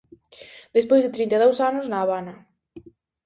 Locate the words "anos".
1.69-1.85